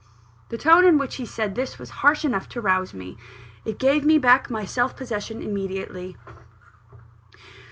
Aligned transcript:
The 0.49 0.57
tone 0.57 0.83
in 0.83 0.97
which 0.97 1.17
he 1.17 1.27
said 1.27 1.53
this 1.53 1.77
was 1.77 1.91
harsh 2.01 2.25
enough 2.25 2.49
to 2.49 2.59
rouse 2.59 2.91
me. 2.91 3.19
It 3.65 3.77
gave 3.77 4.03
me 4.03 4.17
back 4.17 4.49
my 4.49 4.65
self 4.65 4.97
possession 4.97 5.43
immediately. 5.43 6.17